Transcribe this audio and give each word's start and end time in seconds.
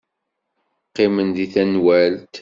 Qqimen 0.89 1.27
deg 1.37 1.49
tenwalt. 1.53 2.33